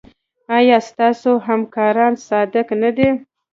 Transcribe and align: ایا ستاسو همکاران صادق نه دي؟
ایا 0.57 0.77
ستاسو 0.89 1.31
همکاران 1.47 2.13
صادق 2.27 2.67
نه 2.81 2.89
دي؟ 2.95 3.09